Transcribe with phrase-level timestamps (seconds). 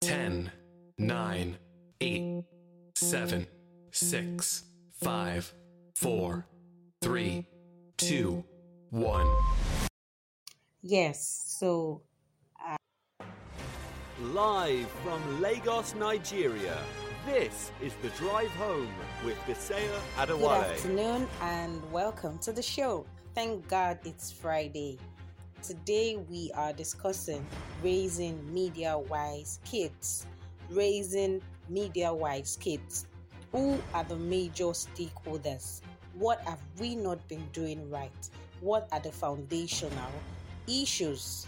[0.00, 0.50] 10,
[0.96, 1.58] 9,
[2.00, 2.44] 8,
[2.94, 3.46] 7,
[3.90, 4.64] 6,
[5.02, 5.54] 5,
[5.96, 6.46] 4,
[7.02, 7.46] 3,
[7.96, 8.44] 2,
[8.90, 9.26] 1.
[10.82, 12.02] Yes, so
[12.64, 12.76] uh,
[14.32, 16.78] Live from Lagos, Nigeria.
[17.26, 18.88] This is the drive home
[19.24, 23.04] with Bisaya good afternoon and welcome to the show.
[23.34, 24.98] Thank God it's Friday.
[25.62, 27.44] Today we are discussing
[27.82, 30.24] raising media wise kids.
[30.70, 33.06] Raising media wise kids.
[33.52, 35.80] Who are the major stakeholders?
[36.14, 38.12] What have we not been doing right?
[38.60, 40.12] What are the foundational
[40.68, 41.46] issues?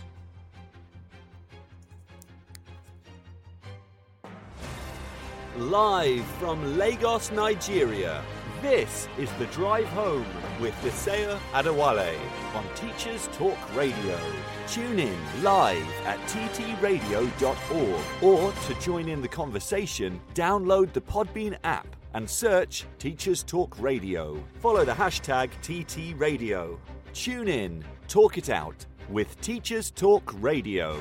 [5.57, 8.23] Live from Lagos, Nigeria.
[8.63, 10.27] This is the drive home
[10.61, 12.15] with Bisaya Adewale
[12.55, 14.19] on Teachers Talk Radio.
[14.67, 21.97] Tune in live at ttradio.org or to join in the conversation, download the Podbean app
[22.13, 24.37] and search Teachers Talk Radio.
[24.61, 26.79] Follow the hashtag TTRadio.
[27.15, 31.01] Tune in, talk it out with Teachers Talk Radio.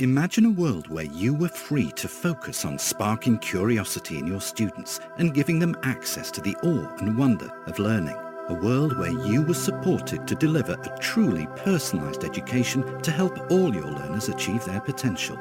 [0.00, 5.00] Imagine a world where you were free to focus on sparking curiosity in your students
[5.16, 8.14] and giving them access to the awe and wonder of learning.
[8.48, 13.74] A world where you were supported to deliver a truly personalised education to help all
[13.74, 15.36] your learners achieve their potential.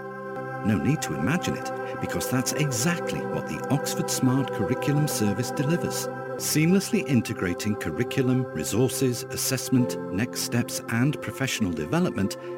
[0.66, 1.72] No need to imagine it,
[2.02, 6.08] because that's exactly what the Oxford Smart Curriculum Service delivers.
[6.38, 12.38] Seamlessly integrating curriculum, resources, assessment, next steps, and professional development,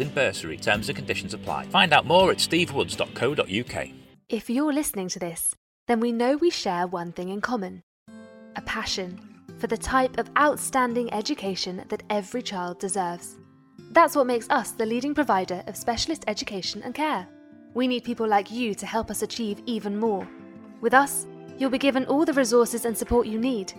[0.00, 0.56] in bursary?
[0.56, 1.66] Terms and conditions apply.
[1.66, 3.88] Find out more at stevewoods.co.uk.
[4.28, 5.54] If you're listening to this,
[5.88, 7.82] then we know we share one thing in common
[8.56, 9.18] a passion
[9.58, 13.36] for the type of outstanding education that every child deserves.
[13.92, 17.26] That's what makes us the leading provider of specialist education and care.
[17.74, 20.28] We need people like you to help us achieve even more.
[20.80, 21.26] With us,
[21.58, 23.72] you'll be given all the resources and support you need,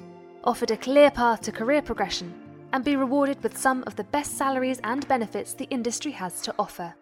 [0.44, 2.34] offered a clear path to career progression,
[2.74, 6.54] and be rewarded with some of the best salaries and benefits the industry has to
[6.60, 6.94] offer.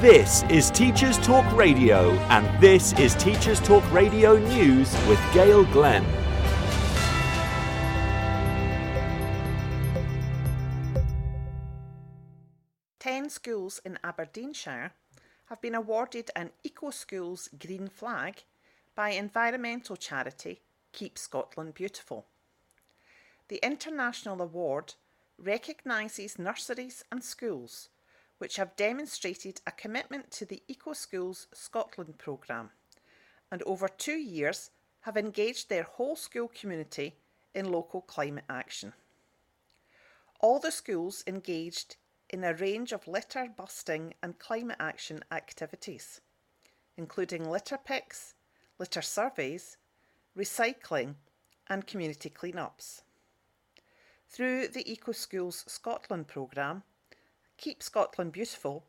[0.00, 6.04] This is Teachers Talk Radio, and this is Teachers Talk Radio News with Gail Glenn.
[13.06, 14.92] Ten schools in Aberdeenshire
[15.44, 18.42] have been awarded an Eco Schools Green Flag
[18.96, 20.60] by environmental charity
[20.90, 22.26] Keep Scotland Beautiful.
[23.46, 24.94] The international award
[25.38, 27.90] recognises nurseries and schools
[28.38, 32.70] which have demonstrated a commitment to the Eco Schools Scotland programme
[33.52, 34.70] and over two years
[35.02, 37.14] have engaged their whole school community
[37.54, 38.94] in local climate action.
[40.40, 41.94] All the schools engaged
[42.30, 46.20] in a range of litter busting and climate action activities,
[46.96, 48.34] including litter picks,
[48.78, 49.76] litter surveys,
[50.36, 51.14] recycling,
[51.68, 53.02] and community cleanups.
[54.28, 56.82] Through the Eco Schools Scotland programme,
[57.58, 58.84] Keep Scotland Beautiful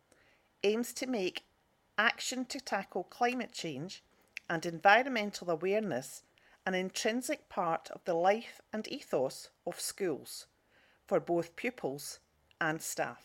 [0.63, 1.45] aims to make
[1.97, 4.03] action to tackle climate change
[4.49, 6.23] and environmental awareness
[6.65, 10.47] an intrinsic part of the life and ethos of schools
[11.07, 12.19] for both pupils
[12.59, 13.23] and staff.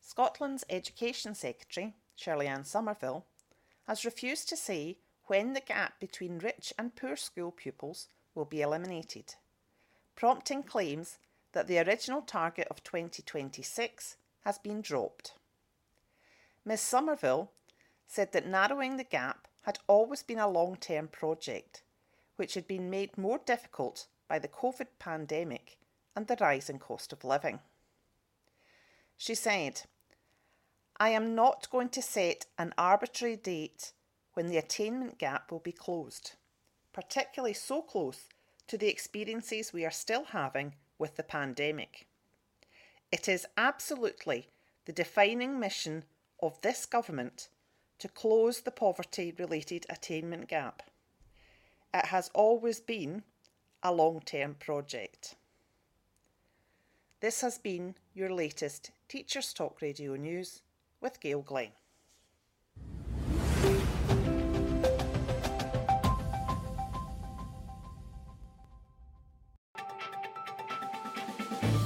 [0.00, 3.24] Scotland's Education Secretary, Shirley-Anne Somerville,
[3.86, 8.60] has refused to say when the gap between rich and poor school pupils will be
[8.60, 9.36] eliminated,
[10.16, 11.18] prompting claims
[11.52, 15.34] that the original target of 2026 has been dropped.
[16.64, 17.52] Ms Somerville
[18.08, 21.82] said that narrowing the gap had always been a long term project,
[22.36, 25.76] which had been made more difficult by the COVID pandemic
[26.16, 27.60] and the rising cost of living.
[29.16, 29.82] She said,
[30.96, 33.92] I am not going to set an arbitrary date
[34.34, 36.32] when the attainment gap will be closed,
[36.92, 38.28] particularly so close
[38.68, 42.06] to the experiences we are still having with the pandemic.
[43.12, 44.48] It is absolutely
[44.86, 46.04] the defining mission
[46.40, 47.48] of this government
[47.98, 50.82] to close the poverty related attainment gap.
[51.92, 53.22] It has always been
[53.82, 55.34] a long term project.
[57.20, 60.62] This has been your latest Teachers Talk Radio News
[61.00, 61.72] with Gail Glenn.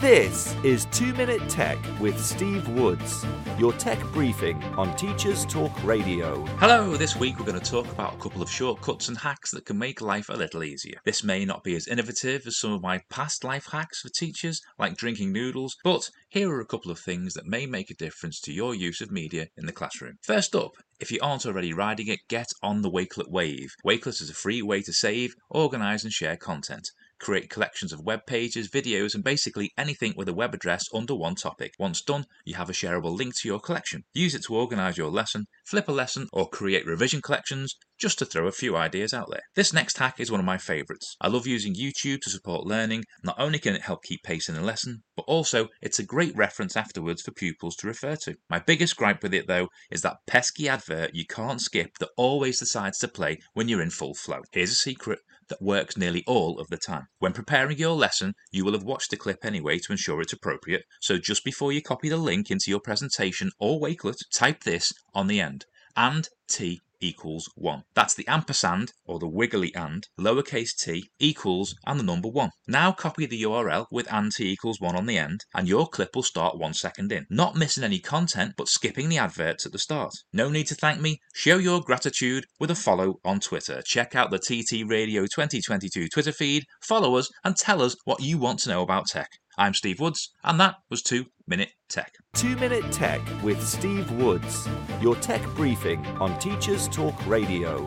[0.02, 3.24] This is 2 Minute Tech with Steve Woods,
[3.56, 6.44] your tech briefing on Teachers Talk Radio.
[6.56, 9.64] Hello, this week we're going to talk about a couple of shortcuts and hacks that
[9.64, 10.98] can make life a little easier.
[11.04, 14.60] This may not be as innovative as some of my past life hacks for teachers,
[14.76, 18.40] like drinking noodles, but here are a couple of things that may make a difference
[18.40, 20.18] to your use of media in the classroom.
[20.20, 23.76] First up, if you aren't already riding it, get on the Wakelet wave.
[23.86, 26.90] Wakelet is a free way to save, organise, and share content
[27.22, 31.36] create collections of web pages, videos, and basically anything with a web address under one
[31.36, 31.72] topic.
[31.78, 34.02] Once done, you have a shareable link to your collection.
[34.12, 38.26] Use it to organize your lesson, flip a lesson, or create revision collections, just to
[38.26, 39.42] throw a few ideas out there.
[39.54, 41.16] This next hack is one of my favorites.
[41.20, 43.04] I love using YouTube to support learning.
[43.22, 46.34] Not only can it help keep pace in a lesson, but also it's a great
[46.34, 48.34] reference afterwards for pupils to refer to.
[48.50, 52.58] My biggest gripe with it though is that pesky advert you can't skip that always
[52.58, 54.40] decides to play when you're in full flow.
[54.50, 55.20] Here's a secret
[55.52, 57.08] that works nearly all of the time.
[57.18, 60.84] When preparing your lesson, you will have watched the clip anyway to ensure it's appropriate,
[61.02, 65.26] so just before you copy the link into your presentation or Wakelet, type this on
[65.26, 65.66] the end.
[65.94, 67.82] And T equals 1.
[67.94, 72.50] That's the ampersand, or the wiggly and, lowercase t, equals, and the number 1.
[72.66, 76.14] Now copy the URL with and t equals 1 on the end, and your clip
[76.14, 77.26] will start one second in.
[77.28, 80.12] Not missing any content, but skipping the adverts at the start.
[80.32, 81.20] No need to thank me.
[81.34, 83.82] Show your gratitude with a follow on Twitter.
[83.84, 88.38] Check out the TT Radio 2022 Twitter feed, follow us, and tell us what you
[88.38, 89.28] want to know about tech.
[89.58, 92.14] I'm Steve Woods, and that was 2 Minute Tech.
[92.36, 94.66] 2 Minute Tech with Steve Woods,
[95.02, 97.86] your tech briefing on Teachers Talk Radio.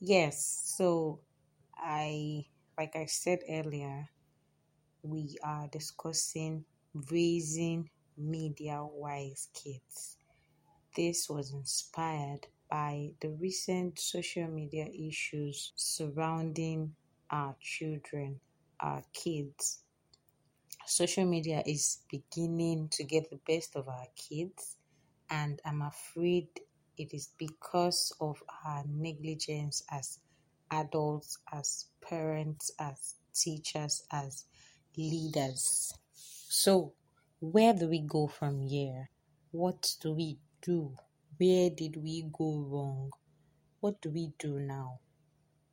[0.00, 1.20] Yes, so
[1.76, 2.46] I,
[2.76, 4.08] like I said earlier,
[5.02, 6.64] we are discussing
[7.12, 10.16] raising media wise kids.
[10.96, 16.96] This was inspired by the recent social media issues surrounding
[17.30, 18.40] our children,
[18.80, 19.82] our kids.
[20.86, 24.76] Social media is beginning to get the best of our kids,
[25.30, 26.48] and I'm afraid
[26.96, 30.18] it is because of our negligence as
[30.70, 34.44] adults, as parents, as teachers, as
[34.96, 35.92] leaders.
[36.12, 36.94] So,
[37.40, 39.08] where do we go from here?
[39.52, 40.96] What do we do?
[41.38, 43.10] Where did we go wrong?
[43.80, 45.00] What do we do now?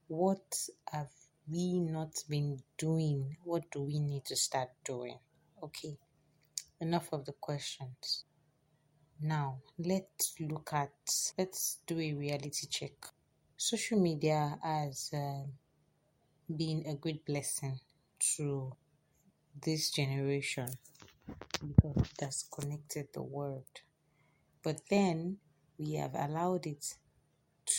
[0.07, 0.55] What
[0.91, 1.09] have
[1.49, 3.37] we not been doing?
[3.43, 5.17] What do we need to start doing?
[5.63, 5.97] Okay,
[6.81, 8.25] enough of the questions.
[9.21, 10.91] Now, let's look at,
[11.37, 12.91] let's do a reality check.
[13.55, 15.47] Social media has uh,
[16.55, 17.79] been a great blessing
[18.37, 18.75] to
[19.59, 20.67] this generation
[21.65, 23.65] because it has connected the world.
[24.63, 25.37] But then
[25.79, 26.93] we have allowed it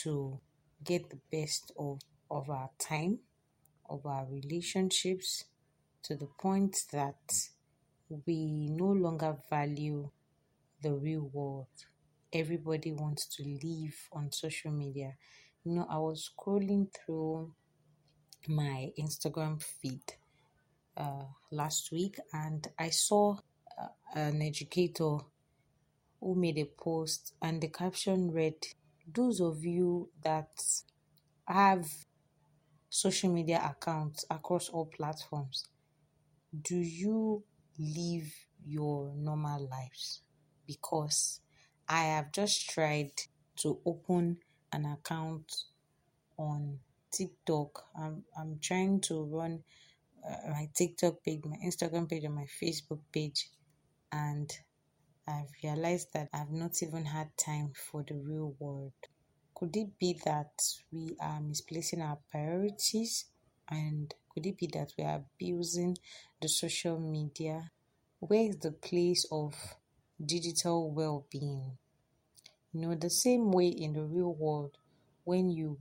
[0.03, 0.39] to
[0.83, 1.99] get the best of,
[2.29, 3.19] of our time
[3.89, 5.45] of our relationships
[6.03, 7.49] to the point that
[8.25, 10.09] we no longer value
[10.81, 11.67] the real world.
[12.33, 15.15] Everybody wants to live on social media.
[15.63, 17.53] You know, I was scrolling through
[18.47, 20.01] my Instagram feed
[20.97, 23.37] uh, last week and I saw
[23.81, 25.17] uh, an educator
[26.21, 28.55] who made a post and the caption read
[29.13, 30.51] those of you that
[31.47, 31.87] have
[32.89, 35.67] social media accounts across all platforms,
[36.61, 37.43] do you
[37.77, 38.33] live
[38.65, 40.21] your normal lives?
[40.65, 41.41] Because
[41.87, 43.11] I have just tried
[43.57, 44.37] to open
[44.71, 45.51] an account
[46.37, 46.79] on
[47.11, 47.85] TikTok.
[47.95, 49.63] I'm I'm trying to run
[50.27, 53.49] uh, my TikTok page, my Instagram page, and my Facebook page,
[54.11, 54.51] and
[55.27, 58.93] I've realized that I've not even had time for the real world.
[59.59, 60.53] Could it be that
[60.89, 63.25] we are misplacing our priorities?
[63.67, 65.97] And could it be that we are abusing
[66.41, 67.69] the social media?
[68.21, 69.75] Where is the place of
[70.25, 71.77] digital well being?
[72.71, 74.77] You know, the same way in the real world,
[75.25, 75.77] when you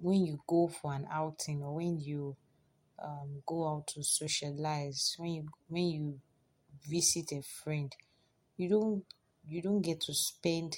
[0.00, 2.36] when you go for an outing or when you
[3.02, 6.20] um, go out to socialize, when you when you
[6.88, 7.92] visit a friend,
[8.56, 9.04] you don't
[9.44, 10.76] you don't get to spend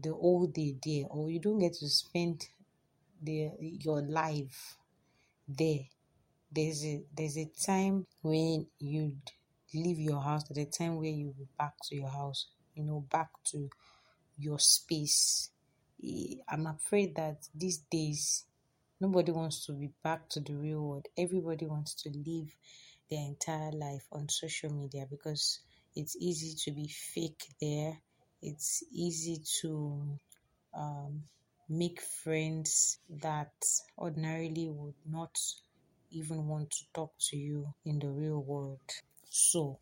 [0.00, 2.48] the whole day there or you don't get to spend
[3.22, 4.76] the your life
[5.48, 5.86] there.
[6.50, 9.16] There's a there's a time when you
[9.74, 13.04] leave your house, there's a time where you go back to your house, you know,
[13.10, 13.68] back to
[14.36, 15.50] your space.
[16.48, 18.44] I'm afraid that these days
[19.00, 21.06] nobody wants to be back to the real world.
[21.16, 22.54] Everybody wants to live
[23.10, 25.60] their entire life on social media because
[25.94, 27.98] it's easy to be fake there.
[28.42, 30.18] It's easy to
[30.74, 31.22] um,
[31.68, 33.52] make friends that
[33.96, 35.38] ordinarily would not
[36.10, 38.80] even want to talk to you in the real world.
[39.30, 39.78] So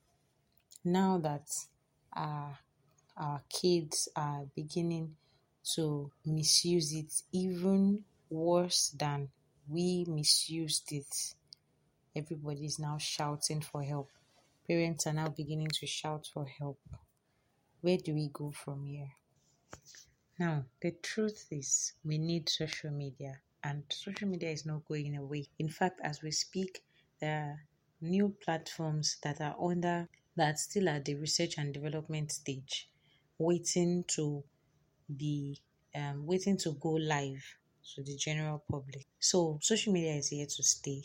[0.84, 1.48] now that
[2.12, 2.58] our,
[3.16, 5.16] our kids are beginning
[5.74, 9.30] to misuse it even worse than
[9.68, 11.34] we misused it,
[12.14, 14.10] everybody is now shouting for help.
[14.68, 16.78] Parents are now beginning to shout for help.
[17.82, 19.12] Where do we go from here?
[20.38, 25.48] Now, the truth is, we need social media, and social media is not going away.
[25.58, 26.82] In fact, as we speak,
[27.20, 27.60] there are
[28.00, 32.88] new platforms that are under that still at the research and development stage,
[33.38, 34.42] waiting to
[35.16, 35.60] be
[35.94, 37.42] um, waiting to go live
[37.94, 39.06] to the general public.
[39.18, 41.02] So, social media is here to stay.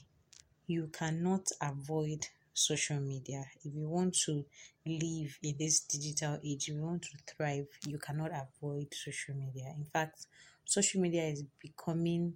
[0.67, 3.45] You cannot avoid social media.
[3.63, 4.45] If you want to
[4.85, 9.73] live in this digital age, if you want to thrive, you cannot avoid social media.
[9.77, 10.27] In fact,
[10.65, 12.33] social media is becoming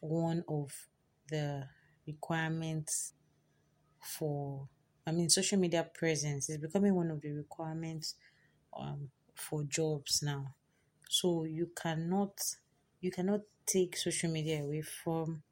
[0.00, 0.72] one of
[1.28, 1.64] the
[2.06, 3.14] requirements
[4.00, 4.68] for
[5.06, 8.14] I mean social media presence is becoming one of the requirements
[8.78, 10.54] um, for jobs now.
[11.08, 12.38] So you cannot
[13.00, 15.42] you cannot take social media away from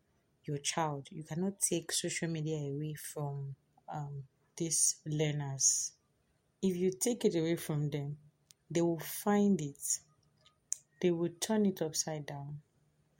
[0.45, 1.09] your child.
[1.11, 3.57] You cannot take social media away from
[3.93, 4.25] um,
[4.57, 5.93] these learners.
[6.63, 8.17] If you take it away from them,
[8.71, 9.99] they will find it,
[11.01, 12.59] they will turn it upside down,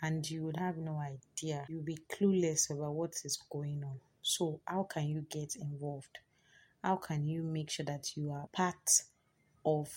[0.03, 1.65] and you would have no idea.
[1.69, 4.01] You'll be clueless about what is going on.
[4.23, 6.19] So, how can you get involved?
[6.83, 9.03] How can you make sure that you are part
[9.65, 9.89] of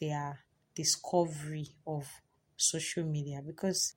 [0.00, 0.40] their
[0.74, 2.06] discovery of
[2.56, 3.40] social media?
[3.44, 3.94] Because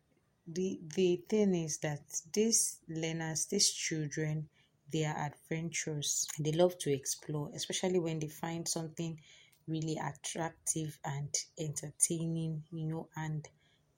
[0.47, 2.01] the the thing is that
[2.33, 4.49] these learners, these children,
[4.91, 6.27] they are adventurous.
[6.37, 9.19] And they love to explore, especially when they find something
[9.67, 13.47] really attractive and entertaining, you know, and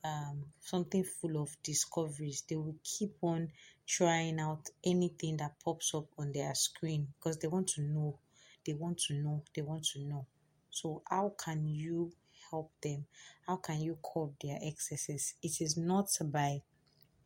[0.03, 2.43] um, something full of discoveries.
[2.49, 3.51] They will keep on
[3.87, 8.19] trying out anything that pops up on their screen because they want to know,
[8.65, 10.25] they want to know, they want to know.
[10.69, 12.11] So, how can you
[12.49, 13.05] help them?
[13.47, 15.35] How can you curb their excesses?
[15.41, 16.61] It is not by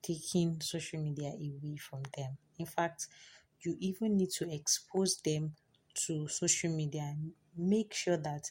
[0.02, 2.38] taking social media away from them.
[2.60, 3.08] In fact,
[3.62, 5.54] you even need to expose them
[6.06, 8.50] to social media and make sure that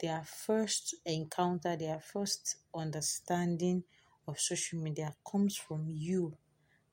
[0.00, 3.84] their first encounter, their first understanding
[4.26, 6.36] of social media comes from you,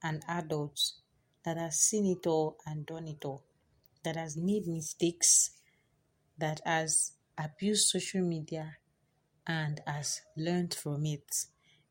[0.03, 0.79] an adult
[1.43, 3.43] that has seen it all and done it all,
[4.03, 5.51] that has made mistakes,
[6.37, 8.77] that has abused social media
[9.47, 11.45] and has learned from it.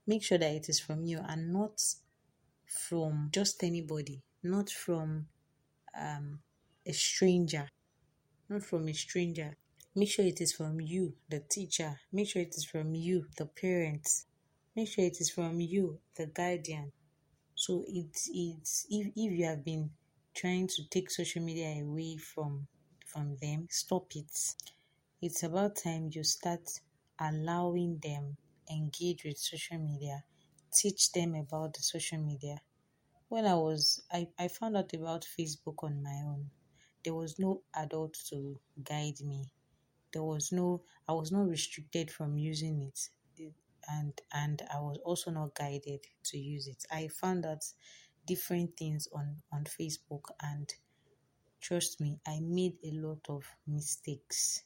[0.06, 1.80] Make sure that it is from you and not
[2.66, 5.26] from just anybody, not from
[6.00, 6.40] um,
[6.86, 7.68] a stranger,
[8.48, 9.56] not from a stranger.
[9.94, 12.00] Make sure it is from you, the teacher.
[12.12, 14.26] Make sure it is from you, the parents.
[14.76, 16.92] Make sure it is from you, the guardian.
[17.54, 19.90] So it's it's if, if you have been
[20.34, 22.68] trying to take social media away from
[23.06, 24.32] from them, stop it.
[25.20, 26.80] It's about time you start
[27.18, 28.36] allowing them
[28.70, 30.22] engage with social media.
[30.72, 32.60] Teach them about the social media
[33.34, 36.50] when I was I, I found out about Facebook on my own.
[37.04, 39.50] There was no adult to guide me.
[40.12, 43.00] There was no I was not restricted from using it.
[43.88, 46.84] and and I was also not guided to use it.
[46.92, 47.64] I found out
[48.24, 50.72] different things on on Facebook and
[51.60, 54.62] trust me, I made a lot of mistakes.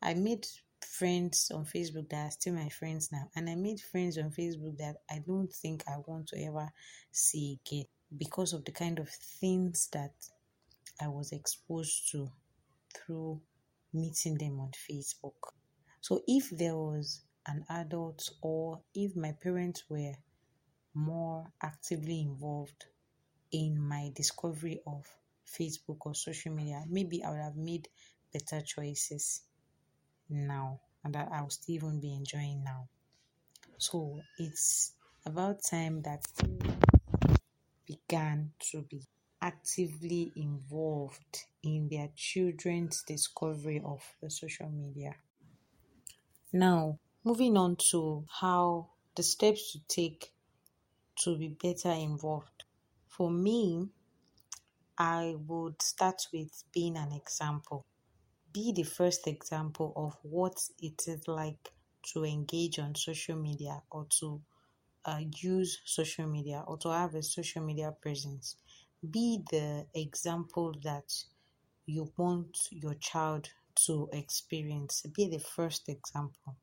[0.00, 0.46] I made
[0.80, 4.78] friends on Facebook that are still my friends now, and I made friends on Facebook
[4.78, 6.72] that I don't think I want to ever
[7.12, 7.86] see again
[8.16, 10.14] because of the kind of things that
[11.00, 12.30] I was exposed to
[12.94, 13.40] through
[13.92, 15.52] meeting them on Facebook.
[16.00, 20.14] So if there was an adult or if my parents were
[20.94, 22.86] more actively involved
[23.52, 25.06] in my discovery of
[25.46, 27.88] Facebook or social media, maybe I would have made
[28.32, 29.42] better choices
[30.28, 32.88] now and that I'll still even be enjoying now.
[33.78, 34.92] So it's
[35.24, 36.26] about time that
[38.08, 39.02] began to be
[39.40, 45.16] actively involved in their children's discovery of the social media.
[46.52, 50.34] Now, moving on to how the steps to take
[51.20, 52.64] to be better involved.
[53.08, 53.90] For me,
[54.98, 57.86] I would start with being an example.
[58.52, 61.74] Be the first example of what it is like
[62.12, 64.42] to engage on social media or to
[65.06, 68.56] uh, use social media or to have a social media presence.
[69.08, 71.12] Be the example that
[71.86, 73.48] you want your child
[73.86, 75.02] to experience.
[75.14, 76.56] Be the first example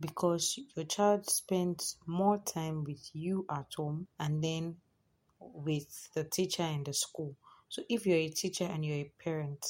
[0.00, 4.76] because your child spends more time with you at home and then
[5.40, 7.36] with the teacher in the school.
[7.68, 9.64] So if you're a teacher and you're a parent,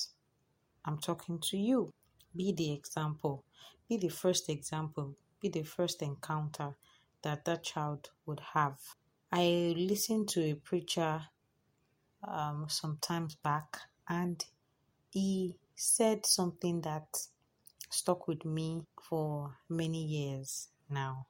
[0.84, 1.92] I'm talking to you.
[2.36, 3.44] Be the example.
[3.88, 5.16] Be the first example.
[5.40, 6.74] Be the first encounter
[7.22, 8.78] that that child would have.
[9.32, 11.22] I listened to a preacher
[12.26, 14.44] um, some times back and
[15.10, 17.06] he said something that
[17.90, 21.26] stuck with me for many years now.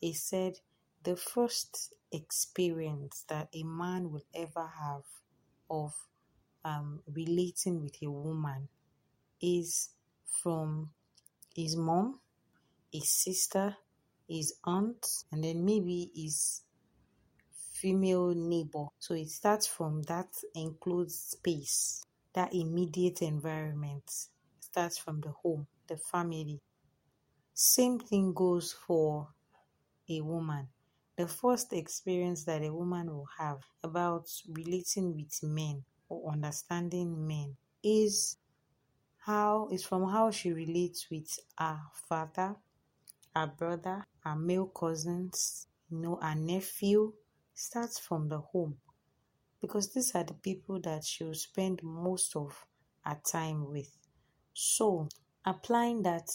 [0.00, 0.54] He said,
[1.02, 5.04] The first experience that a man will ever have
[5.68, 5.94] of
[6.64, 8.68] um, relating with a woman
[9.40, 9.90] is
[10.42, 10.90] from
[11.54, 12.20] his mom,
[12.92, 13.76] his sister,
[14.30, 16.62] his aunt, and then maybe his
[17.72, 18.86] female neighbor.
[18.98, 22.02] So it starts from that enclosed space,
[22.34, 24.04] that immediate environment.
[24.58, 26.60] It starts from the home, the family.
[27.54, 29.28] Same thing goes for
[30.08, 30.68] a woman.
[31.16, 37.56] The first experience that a woman will have about relating with men or understanding men
[37.82, 38.38] is
[39.18, 42.56] how is from how she relates with her father,
[43.36, 47.12] her brother, her male cousins, you know, her nephew,
[47.54, 48.78] starts from the home.
[49.60, 52.66] Because these are the people that she'll spend most of
[53.04, 53.96] her time with.
[54.54, 55.08] So,
[55.44, 56.28] applying that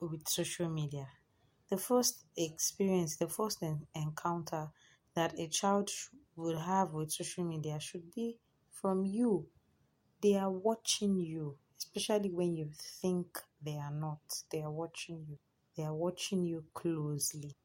[0.00, 1.08] with social media,
[1.70, 3.62] the first experience, the first
[3.94, 4.70] encounter
[5.14, 5.90] that a child
[6.36, 8.38] would have with social media should be
[8.72, 9.46] from you.
[10.22, 14.20] They are watching you, especially when you think they are not.
[14.50, 15.38] They are watching you.
[15.80, 17.56] They are watching you closely.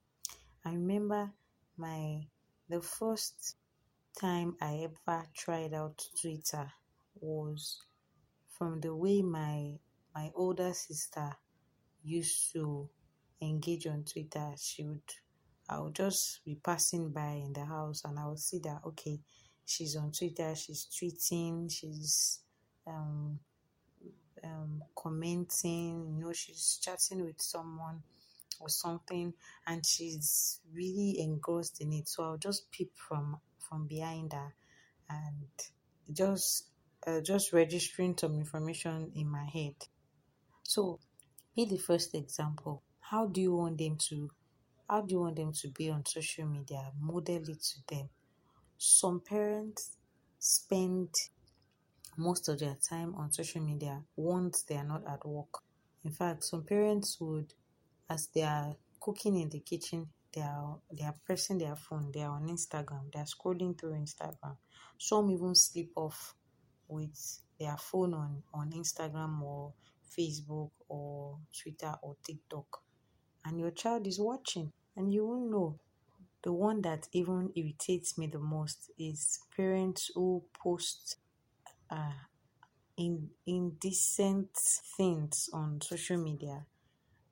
[0.63, 1.34] I remember
[1.75, 2.21] my
[2.69, 3.58] the first
[4.17, 6.71] time I ever tried out Twitter
[7.19, 7.78] was
[8.47, 9.73] from the way my
[10.15, 11.36] my older sister
[12.06, 12.89] used to
[13.41, 14.54] engage on Twitter.
[14.58, 15.12] She would
[15.67, 19.19] I would just be passing by in the house and I would see that okay,
[19.65, 22.39] she's on Twitter, she's tweeting, she's
[22.88, 23.39] um,
[24.45, 28.01] um, commenting, you know, she's chatting with someone
[28.60, 29.34] or something
[29.67, 32.08] and she's really engrossed in it.
[32.08, 34.53] So i'll just peep from from behind her
[35.10, 35.47] and
[36.15, 36.67] just
[37.08, 39.75] uh, just registering some information in my head.
[40.63, 40.99] So
[41.55, 42.84] be the first example.
[42.99, 44.29] How do you want them to
[44.89, 48.10] how do you want them to be on social media model it to them?
[48.77, 49.97] Some parents
[50.38, 51.10] spend
[52.17, 55.60] most of their time on social media once they are not at work.
[56.04, 57.54] In fact some parents would
[58.10, 62.21] as they are cooking in the kitchen they are they are pressing their phone they
[62.21, 64.58] are on instagram they are scrolling through instagram.
[64.97, 66.36] Some even sleep off
[66.88, 69.73] with their phone on on instagram or
[70.17, 72.82] facebook or twitter or tiktok.
[73.45, 75.80] And your child is watching and you won't know.
[76.43, 81.17] The one that even irritates me the most is parents who post
[81.89, 82.12] uh,
[82.98, 84.50] in indecent
[84.98, 86.65] things on social media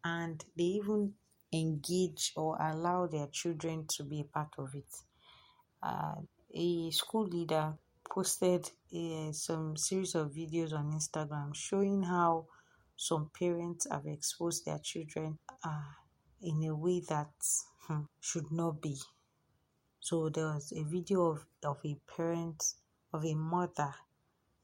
[0.04, 1.13] and they even
[1.54, 4.92] engage or allow their children to be a part of it.
[5.82, 6.16] Uh,
[6.54, 7.74] a school leader
[8.10, 12.46] posted uh, some series of videos on Instagram showing how
[12.96, 15.94] some parents have exposed their children uh,
[16.42, 17.32] in a way that
[17.88, 18.98] hmm, should not be.
[20.00, 22.63] So there was a video of, of a parent,
[23.13, 23.94] of a mother,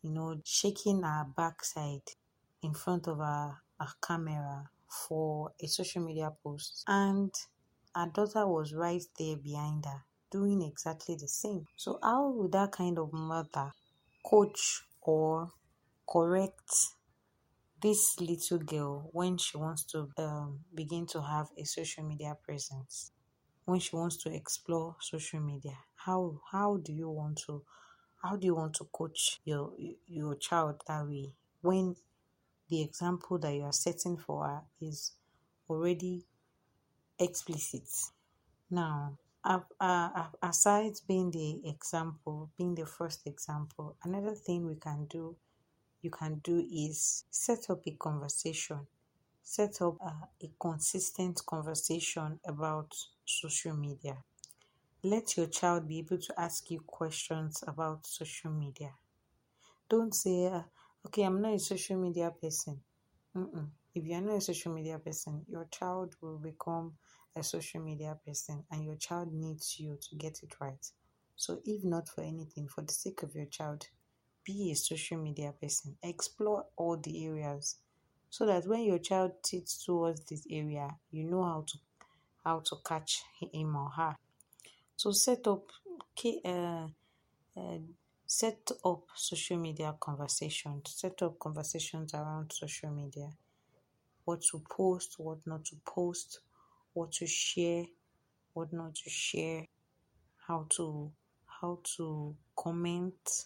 [0.01, 2.07] you know, shaking her backside
[2.61, 4.69] in front of her, her camera
[5.07, 6.83] for a social media post.
[6.87, 7.33] And
[7.95, 11.65] her daughter was right there behind her doing exactly the same.
[11.75, 13.71] So, how would that kind of mother
[14.23, 15.51] coach or
[16.07, 16.71] correct
[17.81, 23.11] this little girl when she wants to um, begin to have a social media presence?
[23.65, 27.63] When she wants to explore social media, how how do you want to
[28.21, 29.73] how do you want to coach your
[30.05, 31.33] your child that way?
[31.61, 31.95] When
[32.69, 35.13] the example that you are setting for her is
[35.69, 36.25] already
[37.19, 37.87] explicit.
[38.69, 39.17] Now
[40.41, 45.35] aside being the example, being the first example, another thing we can do,
[46.01, 48.87] you can do is set up a conversation,
[49.41, 52.93] set up a consistent conversation about
[53.25, 54.17] social media.
[55.03, 58.91] Let your child be able to ask you questions about social media.
[59.89, 60.63] Don't say, uh,
[61.07, 62.81] okay, I'm not a social media person.
[63.35, 63.69] Mm-mm.
[63.95, 66.97] If you're not a social media person, your child will become
[67.35, 70.85] a social media person and your child needs you to get it right.
[71.37, 73.87] So, if not for anything, for the sake of your child,
[74.43, 75.95] be a social media person.
[76.03, 77.77] Explore all the areas
[78.29, 81.77] so that when your child sits towards this area, you know how to
[82.43, 84.15] how to catch him or her.
[84.99, 85.63] So set up
[86.43, 86.87] uh,
[87.55, 87.77] uh,
[88.27, 90.93] set up social media conversations.
[90.93, 93.29] Set up conversations around social media.
[94.25, 96.41] What to post, what not to post,
[96.91, 97.85] what to share,
[98.51, 99.67] what not to share,
[100.45, 101.09] how to
[101.45, 103.45] how to comment,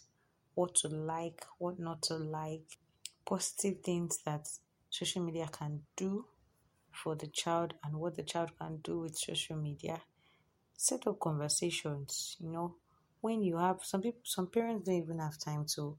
[0.55, 2.65] what to like, what not to like,
[3.27, 4.49] positive things that
[4.89, 6.25] social media can do
[6.91, 10.01] for the child and what the child can do with social media.
[10.75, 12.75] Set up conversations, you know,
[13.21, 15.97] when you have some people some parents don't even have time to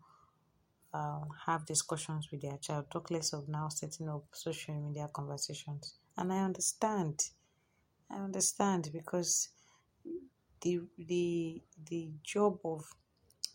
[0.93, 5.95] um, have discussions with their child, talk less of now setting up social media conversations.
[6.17, 7.21] And I understand.
[8.11, 9.49] I understand because
[10.61, 12.85] the the the job of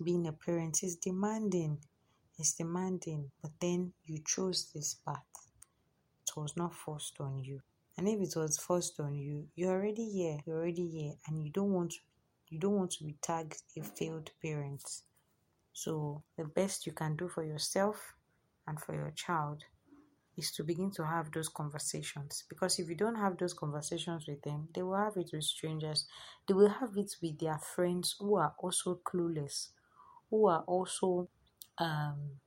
[0.03, 1.77] being a parent is demanding.
[2.37, 5.23] It's demanding, but then you chose this path.
[6.27, 7.61] It was not forced on you.
[7.99, 10.37] And if it was forced on you, you're already here.
[10.45, 11.97] You're already here, and you don't want to,
[12.47, 14.81] you don't want to be tagged a failed parent.
[15.73, 18.13] So the best you can do for yourself
[18.65, 19.65] and for your child
[20.37, 22.45] is to begin to have those conversations.
[22.47, 26.05] Because if you don't have those conversations with them, they will have it with strangers.
[26.47, 29.71] They will have it with their friends who are also clueless,
[30.29, 31.27] who are also,
[31.77, 32.39] um,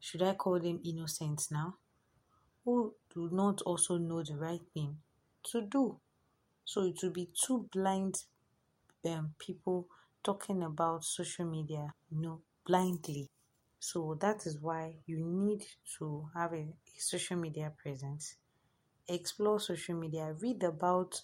[0.00, 1.74] should I call them innocent now?
[2.64, 4.98] Who do not also know the right thing
[5.44, 5.98] to do.
[6.64, 8.24] So it will be two blind
[9.06, 9.86] um, people
[10.22, 13.28] talking about social media, you know, blindly.
[13.80, 15.64] So that is why you need
[15.98, 16.56] to have a,
[16.96, 18.36] a social media presence.
[19.08, 21.20] Explore social media, read about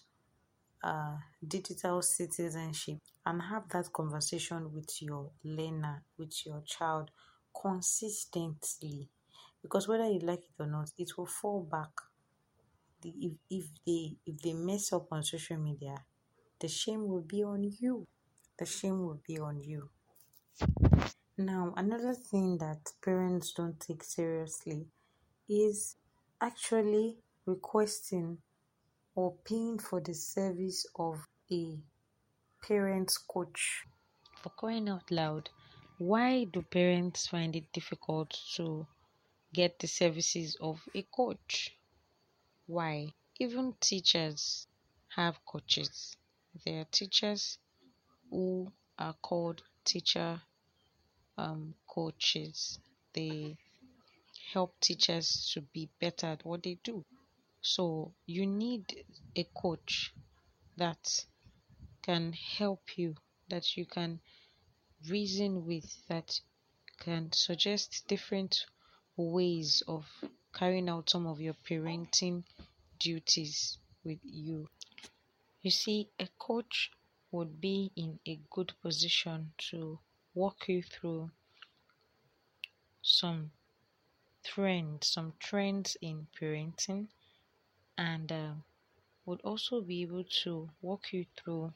[0.82, 7.10] uh, digital citizenship, and have that conversation with your learner, with your child
[7.62, 9.08] consistently.
[9.68, 11.90] Because whether you like it or not, it will fall back.
[13.02, 15.94] The, if, if they if they mess up on social media,
[16.58, 18.06] the shame will be on you.
[18.58, 19.90] The shame will be on you.
[21.36, 24.86] Now, another thing that parents don't take seriously
[25.50, 25.96] is
[26.40, 28.38] actually requesting
[29.14, 31.78] or paying for the service of a
[32.66, 33.84] parents coach.
[34.42, 35.50] For crying out loud,
[35.98, 38.86] why do parents find it difficult to
[39.52, 41.76] get the services of a coach?
[42.66, 43.12] Why?
[43.38, 44.66] Even teachers
[45.14, 46.16] have coaches.
[46.64, 47.58] There are teachers
[48.30, 50.40] who are called teacher
[51.36, 52.78] um, coaches.
[53.14, 53.56] They
[54.52, 57.04] help teachers to be better at what they do.
[57.60, 59.04] So you need
[59.36, 60.12] a coach
[60.76, 61.24] that
[62.02, 63.14] can help you,
[63.48, 64.20] that you can
[65.08, 66.40] reason with, that
[66.98, 68.66] can suggest different
[69.18, 70.06] ways of
[70.54, 72.44] carrying out some of your parenting
[72.98, 74.68] duties with you.
[75.62, 76.90] You see, a coach
[77.30, 79.98] would be in a good position to
[80.34, 81.30] walk you through
[83.02, 83.50] some
[84.44, 87.08] trends, some trends in parenting,
[87.98, 88.52] and uh,
[89.26, 91.72] would also be able to walk you through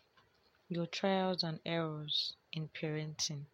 [0.69, 3.45] your trials and errors in parenting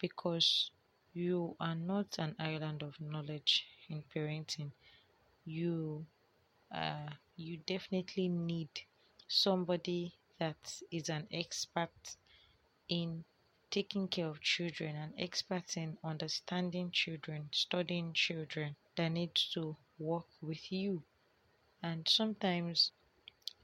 [0.00, 0.70] because
[1.12, 4.72] you are not an island of knowledge in parenting.
[5.44, 6.06] You
[6.74, 8.70] uh, you definitely need
[9.28, 12.16] somebody that is an expert
[12.88, 13.24] in
[13.70, 20.26] taking care of children, an expert in understanding children, studying children that needs to work
[20.42, 21.02] with you.
[21.82, 22.92] And sometimes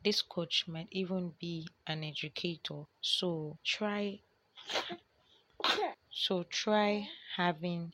[0.05, 2.85] this coach might even be an educator.
[3.01, 4.21] So try
[6.24, 7.92] so try having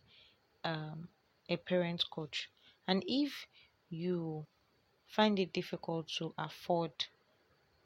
[0.64, 1.08] um,
[1.48, 2.48] a parent coach.
[2.88, 3.46] And if
[3.90, 4.46] you
[5.08, 6.92] find it difficult to afford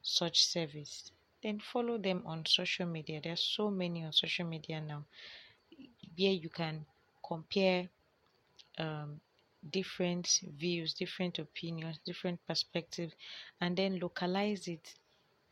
[0.02, 1.10] such service,
[1.42, 3.20] then follow them on social media.
[3.22, 5.04] There's so many on social media now
[6.18, 6.84] where you can
[7.26, 7.88] compare
[8.78, 9.20] um,
[9.70, 13.14] different views, different opinions, different perspectives,
[13.60, 14.94] and then localize it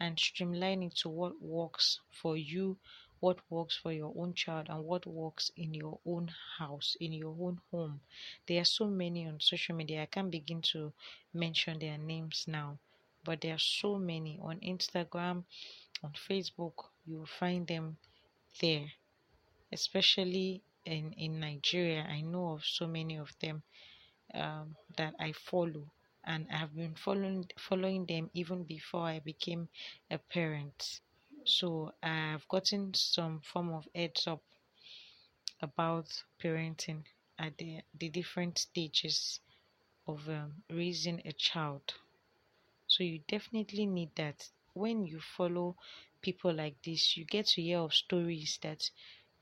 [0.00, 2.76] and streamline it to what works for you,
[3.24, 6.26] what works for your own child, and what works in your own
[6.58, 8.00] house, in your own home.
[8.46, 10.02] There are so many on social media.
[10.02, 10.92] I can't begin to
[11.32, 12.78] mention their names now,
[13.24, 15.44] but there are so many on Instagram,
[16.04, 16.78] on Facebook.
[17.06, 17.96] You will find them
[18.60, 18.86] there,
[19.72, 22.02] especially in in Nigeria.
[22.08, 23.62] I know of so many of them
[24.34, 25.84] um, that I follow,
[26.24, 29.68] and I've been following following them even before I became
[30.10, 31.00] a parent.
[31.44, 34.42] So I've gotten some form of heads up
[35.60, 36.06] about
[36.40, 37.02] parenting
[37.40, 39.40] at the, the different stages
[40.06, 41.94] of um, raising a child.
[42.86, 44.48] So you definitely need that.
[44.74, 45.76] When you follow
[46.22, 48.90] people like this, you get to hear of stories that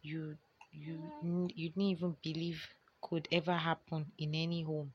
[0.03, 0.37] you
[0.73, 2.67] you you didn't even believe
[3.03, 4.93] could ever happen in any home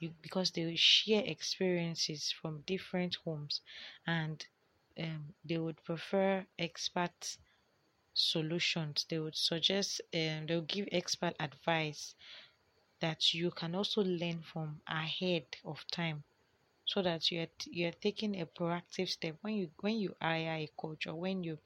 [0.00, 3.60] you, because they share experiences from different homes
[4.06, 4.46] and
[5.00, 7.36] um, they would prefer expert
[8.14, 9.06] solutions.
[9.08, 12.14] They would suggest um, they'll give expert advice
[13.00, 16.24] that you can also learn from ahead of time
[16.84, 19.36] so that you're you're taking a proactive step.
[19.42, 21.58] When you when you hire a coach or when you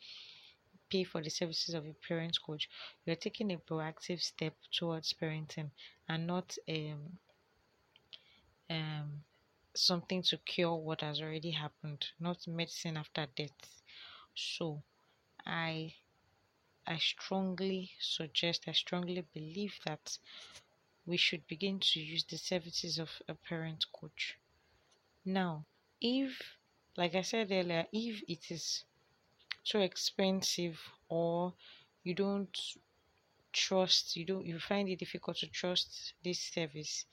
[0.90, 2.68] pay for the services of a parent coach,
[3.06, 5.70] you're taking a proactive step towards parenting
[6.08, 7.18] and not um,
[8.70, 9.09] um,
[9.76, 13.82] something to cure what has already happened, not medicine after death.
[14.34, 14.82] So,
[15.46, 15.94] I
[16.86, 20.18] I strongly suggest, I strongly believe that
[21.06, 24.38] we should begin to use the services of a parent coach.
[25.24, 25.66] Now,
[26.00, 26.58] if,
[26.96, 28.84] like I said earlier, if it is
[29.64, 31.54] too expensive or
[32.04, 32.56] you don't
[33.52, 37.06] trust you don't you find it difficult to trust this service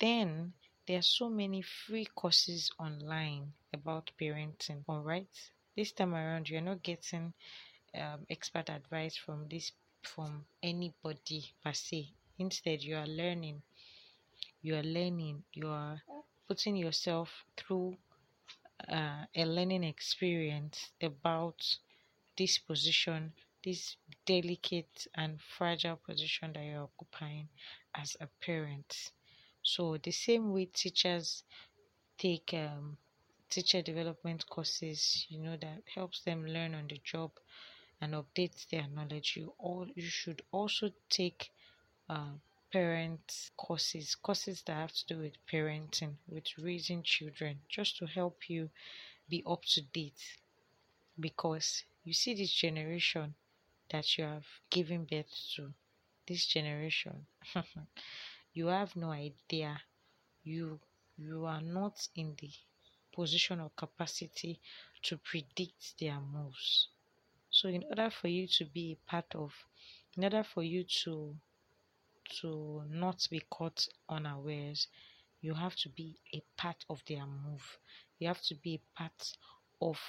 [0.00, 0.54] then
[0.86, 6.60] there are so many free courses online about parenting all right this time around you're
[6.60, 7.32] not getting
[7.94, 12.08] um, expert advice from this from anybody per se.
[12.38, 13.62] Instead you are learning.
[14.62, 15.44] You are learning.
[15.52, 16.02] You are
[16.48, 17.96] putting yourself through
[18.88, 21.60] uh, a learning experience about
[22.36, 23.32] this position,
[23.64, 27.48] this delicate and fragile position that you're occupying
[27.94, 29.12] as a parent.
[29.62, 31.44] So, the same way teachers
[32.18, 32.98] take um,
[33.50, 37.32] teacher development courses, you know, that helps them learn on the job
[38.00, 41.50] and update their knowledge, you all you should also take
[42.08, 42.32] uh,
[42.72, 48.48] parent courses, courses that have to do with parenting, with raising children, just to help
[48.50, 48.70] you
[49.28, 50.22] be up to date.
[51.18, 53.34] Because you see this generation
[53.90, 55.72] that you have given birth to,
[56.26, 57.26] this generation,
[58.54, 59.80] you have no idea.
[60.44, 60.80] You
[61.16, 62.50] you are not in the
[63.12, 64.60] position or capacity
[65.02, 66.88] to predict their moves.
[67.50, 69.54] So in order for you to be a part of
[70.16, 71.36] in order for you to
[72.40, 74.88] to not be caught unawares,
[75.40, 77.78] you have to be a part of their move.
[78.18, 79.36] You have to be a part
[79.80, 80.00] of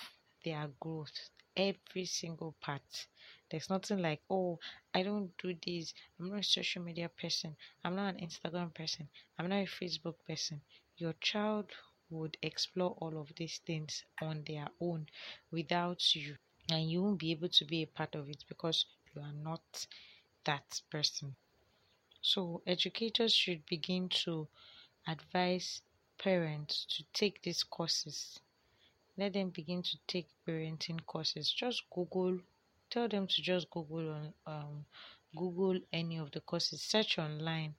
[0.43, 1.29] their growth.
[1.56, 3.08] Every single part.
[3.54, 4.58] There's nothing like, oh,
[4.96, 5.94] I don't do this.
[6.20, 7.56] I'm not a social media person.
[7.86, 9.08] I'm not an Instagram person.
[9.38, 10.60] I'm not a Facebook person.
[10.98, 11.68] Your child
[12.10, 15.06] would explore all of these things on their own
[15.52, 16.36] without you.
[16.72, 19.86] And you won't be able to be a part of it because you are not
[20.46, 21.36] that person.
[22.22, 24.48] So, educators should begin to
[25.08, 25.84] advise
[26.18, 28.39] parents to take these courses.
[29.16, 31.52] Let them begin to take parenting courses.
[31.52, 32.39] Just Google,
[32.93, 34.86] tell them to just Google on um,
[35.36, 36.82] Google any of the courses.
[36.82, 37.73] Search online.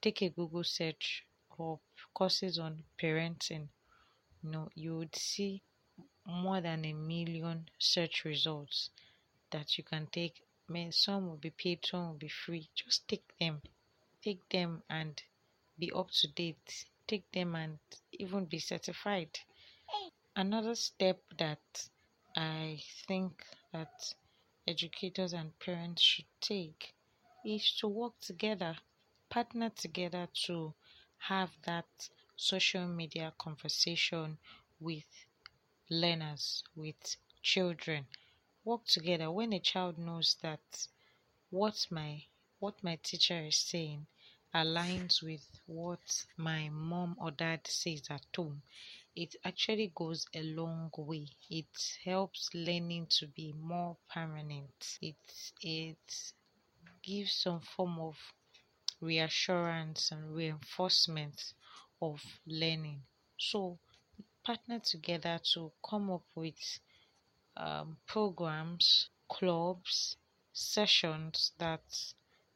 [0.00, 1.24] Take a Google search
[1.58, 1.78] or
[2.14, 3.68] courses on parenting.
[4.42, 5.62] You know, you would see
[6.26, 8.90] more than a million search results
[9.50, 10.42] that you can take
[10.90, 12.70] some will be paid, some will be free.
[12.74, 13.60] Just take them,
[14.22, 15.22] take them and
[15.78, 16.86] be up to date.
[17.06, 17.78] Take them and
[18.12, 19.38] even be certified.
[20.34, 21.88] Another step that
[22.34, 24.14] I think that
[24.66, 26.94] educators and parents should take
[27.44, 28.76] is to work together,
[29.28, 30.74] partner together to
[31.18, 34.38] have that social media conversation
[34.80, 35.04] with
[35.90, 38.06] learners, with children.
[38.64, 40.86] Work together when a child knows that
[41.50, 42.24] what my
[42.58, 44.06] what my teacher is saying
[44.54, 48.62] aligns with what my mom or dad says at home
[49.16, 51.26] it actually goes a long way.
[51.50, 54.98] It helps learning to be more permanent.
[55.00, 55.16] It
[55.62, 56.32] it
[57.02, 58.16] gives some form of
[59.00, 61.54] reassurance and reinforcement
[62.00, 63.02] of learning.
[63.38, 63.78] So
[64.44, 66.80] partner together to come up with
[67.56, 70.16] um, programs, clubs,
[70.52, 71.82] sessions that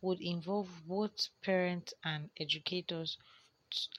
[0.03, 3.17] would involve both parents and educators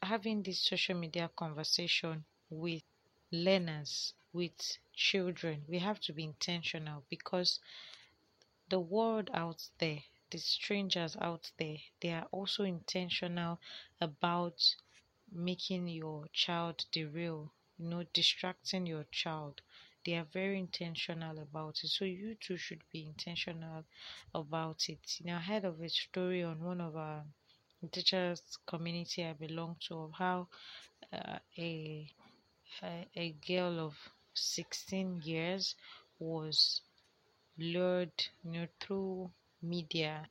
[0.02, 2.84] having this social media conversation with
[3.32, 5.66] learners, with children.
[5.68, 7.60] We have to be intentional because
[8.70, 13.60] the world out there, the strangers out there, they are also intentional
[14.00, 14.76] about
[15.32, 19.62] making your child derail, you know, distracting your child.
[20.06, 21.90] They are very intentional about it.
[21.90, 23.84] So you too should be intentional
[24.34, 25.20] about it.
[25.20, 27.26] You know, I heard of a story on one of our
[27.92, 30.48] teachers community I belong to of how
[31.14, 32.10] uh, a
[32.84, 33.96] a, girl of
[34.34, 35.76] 16 years
[36.20, 36.82] was
[37.58, 40.28] lured you know through media.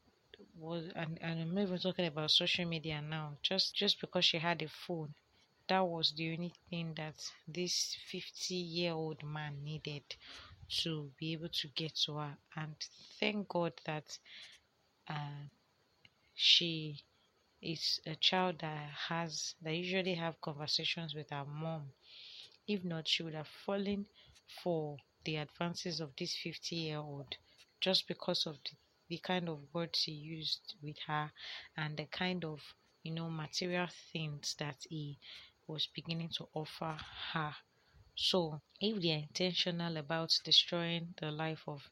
[0.59, 4.63] Was and, and I'm even talking about social media now just just because she had
[4.63, 5.15] a phone.
[5.69, 7.17] That was the only thing that
[7.49, 10.05] this 50 year old man needed
[10.83, 12.39] to be able to get to her.
[12.57, 12.75] And
[13.21, 14.19] thank god that
[15.09, 15.49] uh,
[16.35, 17.03] she
[17.63, 21.93] is a child that has that usually have conversations with her mom
[22.69, 24.07] if not, she would have fallen
[24.63, 27.37] for the advances of this 50 year old
[27.81, 28.71] just because of the,
[29.09, 31.33] the kind of words he used with her
[31.77, 32.61] and the kind of
[33.03, 35.19] you know material things that he
[35.67, 36.99] was beginning to offer
[37.33, 37.55] her.
[38.17, 41.89] So, if they are intentional about destroying the life of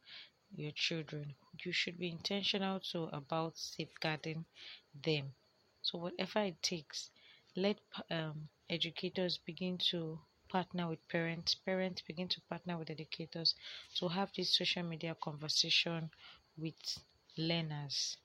[0.57, 1.35] your children,
[1.65, 4.45] you should be intentional too about safeguarding
[4.95, 5.35] them.
[5.83, 7.11] So, whatever it takes,
[7.57, 7.79] let
[8.11, 10.21] um, educators begin to
[10.55, 13.55] partner with parents, parents begin to partner with educators
[13.97, 16.11] to have this social media conversation
[16.57, 16.83] with
[17.37, 18.17] learners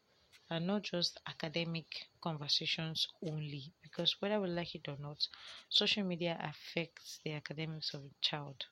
[0.50, 3.74] and not just academic conversations only.
[3.82, 5.28] Because whether we like it or not
[5.70, 8.66] social media affects the academics of a child.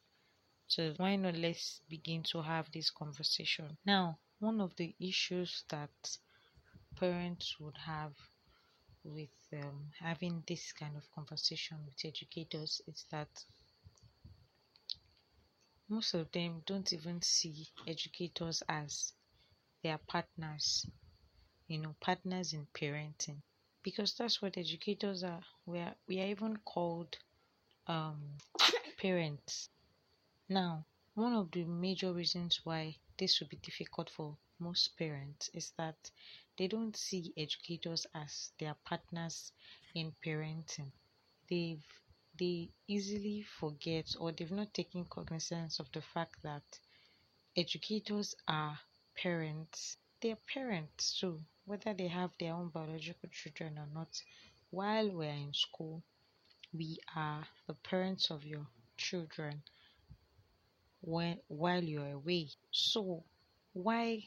[0.67, 3.77] So why not let's begin to have this conversation.
[3.85, 6.17] Now one of the issues that
[6.99, 8.13] parents would have
[9.07, 13.29] with um, having this kind of conversation with educators is that
[15.89, 19.13] most of them don't even see educators as
[19.83, 20.85] their partners,
[21.67, 23.37] you know, partners in parenting,
[23.83, 25.43] because that's what educators are.
[25.65, 27.17] We are we are even called
[27.87, 28.21] um,
[29.01, 29.69] parents.
[30.49, 35.71] Now, one of the major reasons why this would be difficult for most parents is
[35.77, 35.95] that
[36.57, 39.51] they don't see educators as their partners
[39.95, 40.91] in parenting.
[41.49, 41.85] They've
[42.39, 46.63] they easily forget or they've not taken cognizance of the fact that
[47.55, 48.79] educators are
[49.15, 49.97] parents.
[50.21, 54.21] They're parents too, whether they have their own biological children or not.
[54.69, 56.03] While we're in school,
[56.73, 58.67] we are the parents of your
[58.97, 59.63] children
[61.01, 62.49] when while you're away.
[62.71, 63.23] So
[63.73, 64.23] why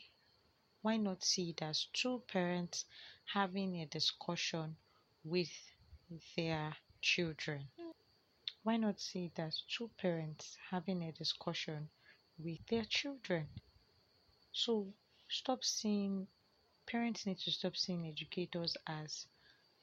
[0.82, 2.84] why not see it as two parents
[3.32, 4.76] having a discussion
[5.24, 5.50] with
[6.36, 7.68] their children?
[8.62, 11.88] Why not see it as two parents having a discussion
[12.38, 13.48] with their children?
[14.52, 14.92] So
[15.28, 16.26] stop seeing
[16.86, 19.26] parents need to stop seeing educators as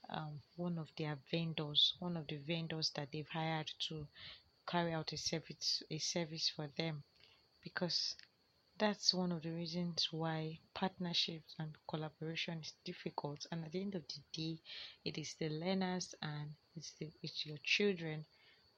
[0.10, 4.08] um, one of their vendors, one of the vendors that they've hired to
[4.68, 7.04] carry out a service a service for them
[7.64, 8.16] because
[8.80, 13.46] that's one of the reasons why partnerships and collaboration is difficult.
[13.52, 14.60] And at the end of the day
[15.06, 18.26] it is the learners and it's the it's your children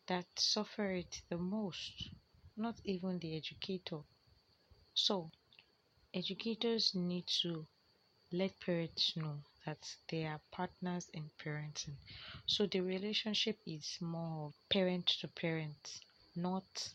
[0.08, 2.10] that suffer it the most
[2.58, 4.00] not even the educator.
[4.93, 5.32] So
[6.14, 7.66] educators need to
[8.32, 9.80] let parents know that
[10.10, 11.95] they are partners in parenting.
[12.47, 16.00] So the relationship is more parent to parent
[16.36, 16.93] not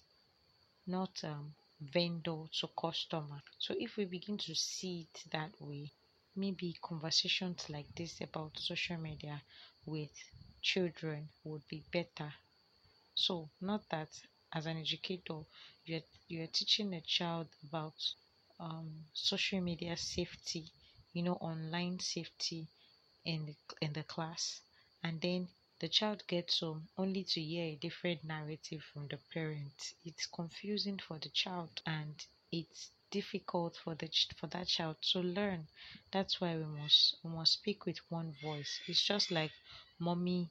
[0.87, 1.55] not um
[1.93, 3.43] vendor to customer.
[3.59, 5.93] So if we begin to see it that way,
[6.37, 9.43] maybe conversations like this about social media
[9.87, 10.13] with
[10.63, 12.33] children would be better
[13.15, 14.09] So, not that
[14.53, 15.41] as an educator,
[15.85, 17.95] you're, you're teaching a child about
[18.61, 20.71] um, social media safety,
[21.13, 22.69] you know, online safety
[23.25, 24.61] in the, in the class,
[25.03, 25.49] and then
[25.85, 29.93] the child gets home only to hear a different narrative from the parent.
[30.03, 32.15] It's confusing for the child and
[32.51, 34.09] it's difficult for the
[34.39, 35.67] for that child to learn.
[36.11, 38.81] That's why we must we must speak with one voice.
[38.89, 39.53] It's just like
[39.99, 40.49] mommy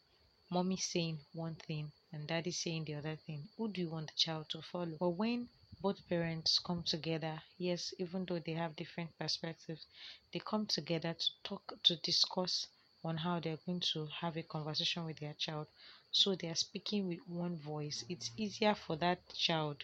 [0.52, 3.50] mommy saying one thing and daddy saying the other thing.
[3.58, 4.98] Who do you want the child to follow?
[5.00, 5.50] But when
[5.82, 9.88] both parents come together, yes, even though they have different perspectives,
[10.32, 12.68] they come together to talk to discuss
[13.04, 15.68] on how they're going to have a conversation with their child.
[16.12, 18.04] So they are speaking with one voice.
[18.10, 19.84] It's easier for that child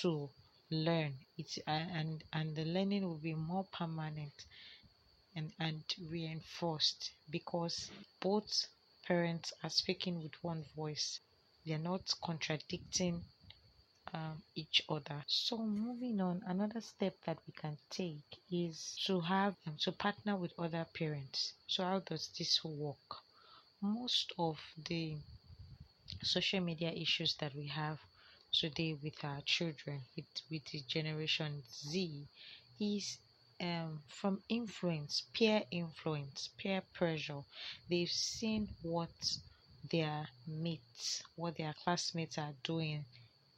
[0.00, 0.30] to
[0.70, 1.14] learn.
[1.36, 4.46] It's and and the learning will be more permanent
[5.36, 7.90] and, and reinforced because
[8.20, 8.66] both
[9.06, 11.20] parents are speaking with one voice.
[11.66, 13.24] They're not contradicting
[14.14, 15.22] um, each other.
[15.26, 20.36] So moving on, another step that we can take is to have um, to partner
[20.36, 21.54] with other parents.
[21.66, 23.10] So how does this work?
[23.82, 24.58] Most of
[24.88, 25.16] the
[26.22, 27.98] social media issues that we have
[28.52, 32.28] today with our children, with, with the generation Z,
[32.80, 33.18] is
[33.60, 37.42] um, from influence, peer influence, peer pressure.
[37.90, 39.10] They've seen what
[39.90, 43.04] their mates, what their classmates are doing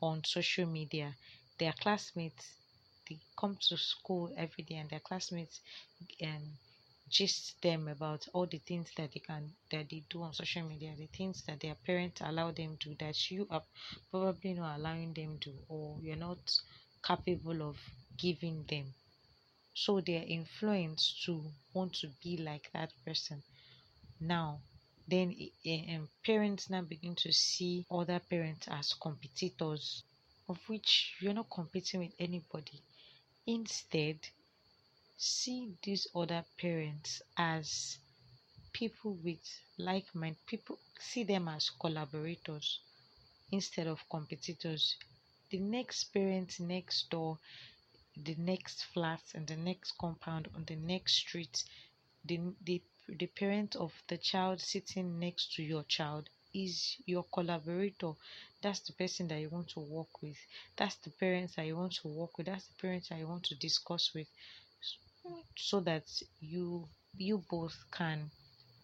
[0.03, 1.17] on social media.
[1.59, 2.57] Their classmates,
[3.09, 5.61] they come to school every day, and their classmates
[6.23, 6.59] um,
[7.09, 10.95] gist them about all the things that they can that they do on social media,
[10.97, 13.63] the things that their parents allow them to that you are
[14.11, 16.39] probably not allowing them to, or you're not
[17.07, 17.77] capable of
[18.19, 18.95] giving them.
[19.75, 23.43] So they're influenced to want to be like that person.
[24.21, 24.61] Now,
[25.09, 25.35] then
[25.67, 30.03] um, parents now begin to see other parents as competitors,
[30.49, 32.83] of which you're not competing with anybody.
[33.47, 34.19] Instead,
[35.17, 37.99] see these other parents as
[38.73, 39.41] people with
[39.79, 42.81] like mind people see them as collaborators
[43.51, 44.97] instead of competitors
[45.51, 47.39] the next parent next door
[48.25, 51.65] the next flat and the next compound on the next street
[52.27, 58.13] the, the the parent of the child sitting next to your child is your collaborator.
[58.63, 60.37] That's the person that you want to work with.
[60.77, 62.47] That's the parents that you want to work with.
[62.47, 64.29] That's the parents that you want to discuss with
[65.57, 66.05] so that
[66.41, 68.31] you you both can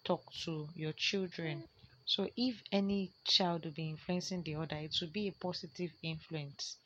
[0.05, 1.65] talk to your children.
[2.05, 6.77] So if any child will be influencing the other it will be a positive influence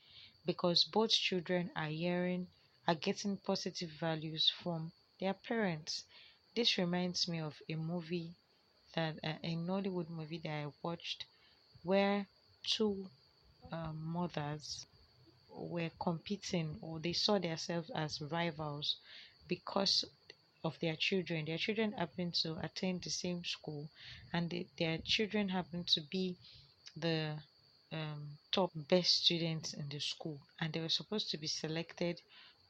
[0.47, 2.47] because both children are hearing
[2.87, 6.05] are getting positive values from their parents
[6.57, 8.35] this reminds me of a movie
[8.95, 11.27] that uh, a Nollywood movie that I watched
[11.85, 12.27] where
[12.65, 13.07] two
[13.71, 14.87] um, mothers
[15.51, 18.97] were competing or they saw themselves as rivals
[19.47, 20.05] because
[20.65, 21.45] of their children.
[21.45, 23.89] Their children happened to attend the same school
[24.33, 26.37] and they, their children happened to be
[26.97, 27.35] the
[27.93, 32.21] um, top best students in the school and they were supposed to be selected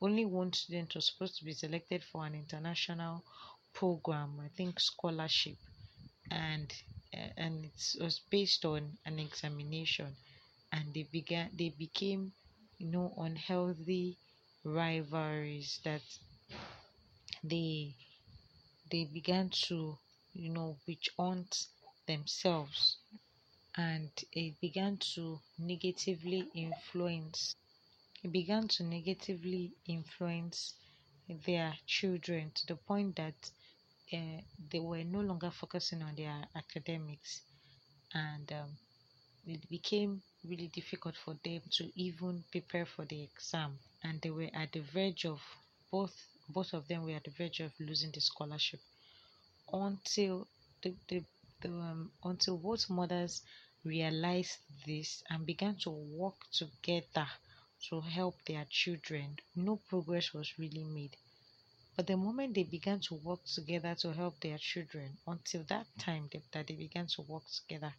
[0.00, 3.24] only one student was supposed to be selected for an international
[3.76, 5.58] program, I think scholarship,
[6.30, 6.72] and
[7.14, 10.16] uh, and it was based on an examination,
[10.72, 12.32] and they began they became
[12.78, 14.18] you know unhealthy
[14.64, 16.02] rivalries that
[17.42, 17.94] they
[18.90, 19.98] they began to
[20.34, 21.66] you know witch hunt
[22.06, 22.98] themselves.
[23.76, 27.56] And it began to negatively influence
[28.24, 30.74] it began to negatively influence
[31.46, 33.50] their children to the point that
[34.12, 34.40] uh,
[34.70, 37.42] they were no longer focusing on their academics.
[38.14, 38.78] And um,
[39.46, 43.78] it became really difficult for them to even prepare for the exam.
[44.04, 45.40] And they were at the verge of
[45.90, 46.14] both
[46.48, 48.80] both of them were at the verge of losing the scholarship.
[49.72, 50.48] Until
[50.82, 51.24] the, the,
[51.60, 53.42] the um, until both mothers
[53.84, 57.28] realized this and began to work together
[57.88, 61.16] to help their children no progress was really made
[61.96, 66.28] but the moment they began to work together to help their children, until that time
[66.32, 67.94] they, that they began to work together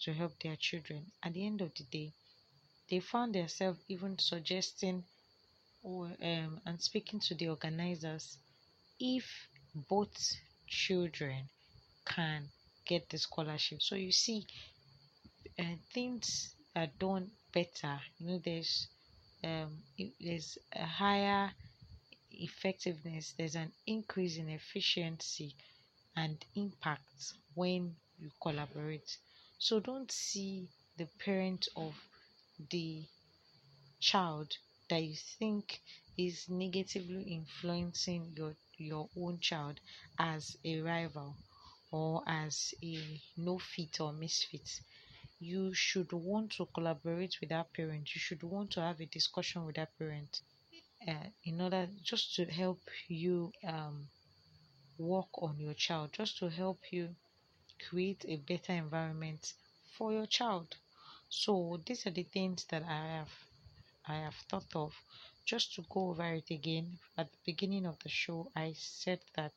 [0.00, 2.12] to help their children, at the end of the day,
[2.90, 5.04] they found themselves even suggesting
[5.82, 8.38] or um, and speaking to the organizers
[9.00, 9.24] if
[9.88, 10.16] both
[10.68, 11.48] children
[12.06, 12.48] can
[12.86, 13.82] get the scholarship.
[13.82, 14.46] So you see,
[15.58, 18.00] uh, things are done better.
[18.18, 18.88] You know, there's
[19.44, 19.82] um,
[20.20, 21.52] there's a higher
[22.34, 25.54] effectiveness, there's an increase in efficiency
[26.16, 29.18] and impact when you collaborate.
[29.58, 31.94] So don't see the parent of
[32.70, 33.04] the
[34.00, 34.56] child
[34.90, 35.80] that you think
[36.18, 39.80] is negatively influencing your your own child
[40.18, 41.34] as a rival
[41.90, 44.68] or as a no fit or misfit.
[45.40, 48.14] You should want to collaborate with that parent.
[48.14, 50.40] You should want to have a discussion with that parent
[51.08, 54.08] uh, in order just to help you um,
[54.98, 57.14] work on your child just to help you
[57.88, 59.52] create a better environment
[59.96, 60.76] for your child.
[61.28, 63.32] So these are the things that i have
[64.06, 64.94] i have thought of.
[65.44, 69.54] Just to go over it again at the beginning of the show i said that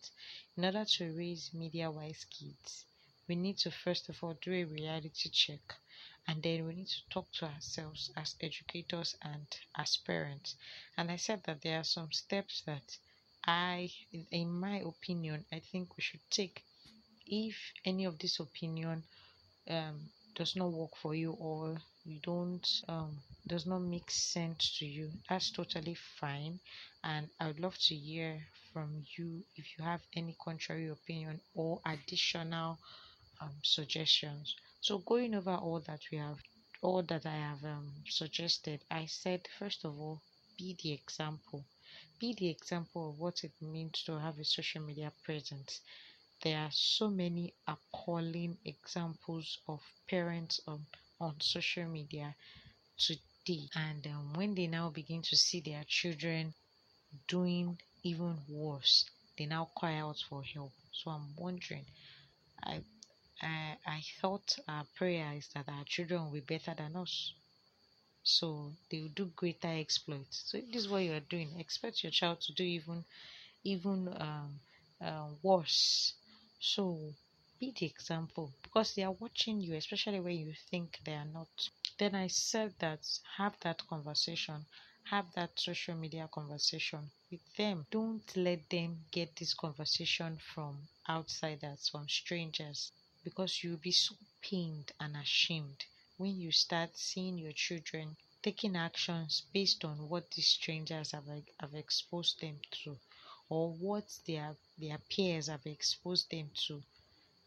[0.57, 2.85] in order to raise media wise kids
[3.27, 5.61] we need to first of all do a reality check
[6.27, 9.45] and then we need to talk to ourselves as educators and
[9.77, 10.55] as parents.
[10.97, 12.97] And i said that there are some steps that
[13.45, 16.63] i in, in my opinion i think we should take.
[17.27, 17.55] If
[17.85, 19.03] any of this opinion
[19.69, 23.17] um, does not work for you or you don't um,
[23.47, 26.59] does not make sense to you that's totally fine.
[27.03, 28.41] And i would love to hear
[28.73, 32.79] from you if you have any contrary opinion or additional
[33.41, 34.55] um, suggestions
[34.85, 36.39] so going over all that we have
[36.81, 40.21] all that i have um, suggested i said first of all
[40.57, 41.65] be the example.
[42.19, 45.81] Be the example of what it means to have a social media presence.
[46.43, 50.85] There are so many appalling examples of parents on,
[51.19, 52.35] on social media
[52.97, 53.67] today.
[53.75, 56.53] And um, when they now begin to see their children
[57.27, 59.05] doing even worse
[59.37, 60.71] they now cry out for help.
[60.91, 61.85] So i'm wondering
[62.63, 62.81] i
[63.41, 67.33] i, I thought our prayer is that our children will be better than us.
[68.23, 71.59] So they will do greater exploits so this is what you are doing.
[71.59, 73.05] Expect your child to do even
[73.63, 74.59] even um,
[75.01, 76.13] uh, worse.
[76.59, 77.15] So
[77.59, 78.53] be the example.
[78.63, 81.49] Because they are watching you, especially when you think they are not.
[81.99, 83.01] Then I said that
[83.37, 84.65] have that conversation,
[85.09, 87.85] have that social media conversation with them.
[87.91, 92.91] Don't let them get this conversation from outsiders, from strangers,
[93.25, 95.85] because you'll be so pained and ashamed
[96.17, 101.27] when you start seeing your children taking actions based on what these strangers have,
[101.59, 102.97] have exposed them to
[103.49, 106.81] or what their their peers have exposed them to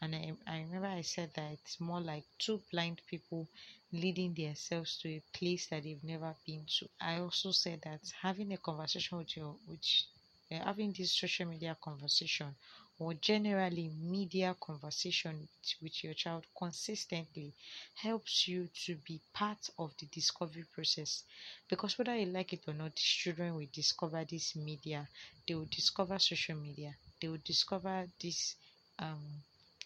[0.03, 3.49] and I, I remember I said that it's more like two blind people
[3.93, 6.89] leading themselves to a place that they've never been to.
[7.01, 10.05] I also said that having a conversation with your which
[10.53, 12.57] uh, having this social media conversation
[12.99, 15.49] or generally media conversation
[15.83, 17.55] with your child consistently
[17.95, 21.25] helps you to be part of the discovery process.
[21.69, 25.09] Because whether you like it or not these children will discover this media
[25.47, 28.57] they will discover social media they will discover these
[28.99, 29.43] um,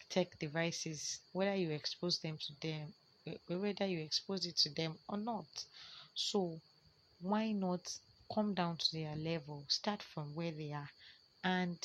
[0.09, 2.93] tech devices whether you expose them to them
[3.47, 5.47] whether you expose it to them or not.
[6.13, 6.61] So
[7.19, 7.81] why not
[8.33, 10.89] come down to their level start from where they are
[11.43, 11.77] and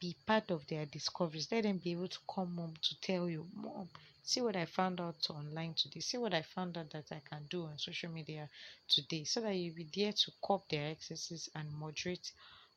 [0.00, 1.48] be part of their discoveries.
[1.52, 3.88] Let them be able to come home to tell you, Mom,
[4.22, 6.00] see what I found out online today.
[6.00, 8.48] See what I found out that I can do on social media
[8.88, 9.24] today.
[9.24, 12.32] So that you'll be there to curb their excesses and moderate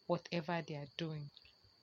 [0.07, 1.30] whatever they are doing.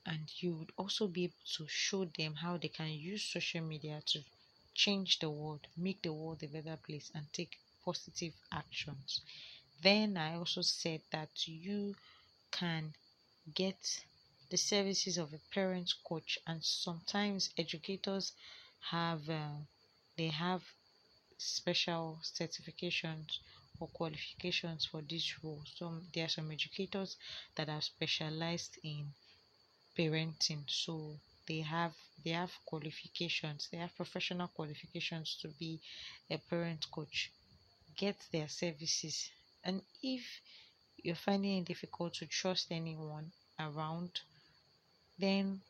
[0.07, 4.03] And you would also be able to show them how they can use social media
[4.07, 4.20] to
[4.74, 9.22] change the world, make the world a better place, and take positive actions.
[9.82, 11.95] Then I also said that you
[12.53, 12.95] can
[13.55, 14.05] get
[14.51, 18.32] the services of a parent coach and sometimes educators
[18.80, 19.57] have uh,
[20.18, 20.62] they have
[21.38, 23.38] special certifications
[23.80, 25.62] or qualifications for this role.
[25.76, 27.16] So there are some educators
[27.57, 29.07] that are specialized in
[29.96, 31.92] parenting so they have
[32.24, 35.80] they have qualifications they have professional qualifications to be
[36.30, 37.30] a parent coach
[37.96, 39.30] get their services.
[39.64, 40.22] And if
[41.03, 44.20] you're finding it difficult to trust anyone around
[45.21, 45.62] then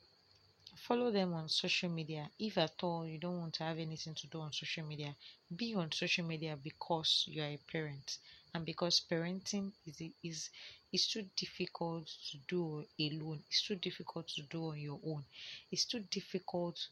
[0.86, 2.30] follow them on social media.
[2.38, 5.14] If at all you don't want to have anything to do on social media
[5.56, 8.18] be on social media because you are a parent.
[8.54, 10.50] And because parenting is is
[10.92, 13.42] is too difficult to do alone.
[13.48, 15.24] It's too difficult to do on your own.
[15.70, 16.88] It's too difficult